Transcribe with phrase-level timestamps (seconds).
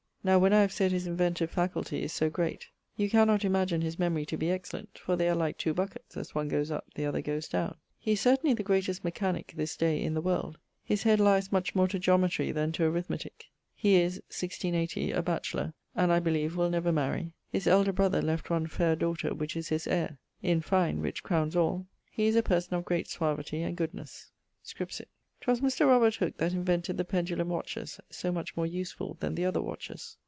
[0.23, 3.97] Now when I have sayd his inventive faculty is so great, you cannot imagine his
[3.97, 7.05] memory to be excellent, for they are like two bucketts, as one goes up, the
[7.07, 7.77] other goes downe.
[7.97, 10.59] He is certainly the greatest mechanick this day in the world.
[10.83, 13.49] His head lies much more to Geometry then to Arithmetique.
[13.73, 17.33] He is (1680) a batchelour, and, I beleeve, will never marie.
[17.51, 20.19] His elder brother left one faire daughter[GB], which is his heire.
[20.43, 24.29] In fine (which crownes all) he is a person of great suavity and goodnesse.
[24.63, 25.07] Scripsit.......
[25.43, 25.87] 'Twas Mr.
[25.87, 30.17] Robert Hooke that invented the Pendulum Watches, so much more usefull than the other watches.